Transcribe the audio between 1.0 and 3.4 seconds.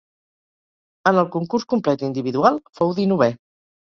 En el concurs complet individual fou dinovè.